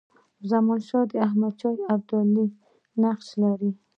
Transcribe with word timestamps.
زمانشاه 0.51 1.05
د 1.11 1.13
احمدشاه 1.27 1.75
ابدالي 1.93 2.45
نقشې 3.03 3.35
لري. 3.43 3.71